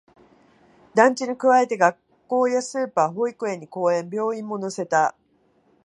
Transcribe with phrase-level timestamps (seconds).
[0.95, 1.95] 団地に加えて、学
[2.27, 5.15] 校やスーパー、保育園に公園、病院も乗せた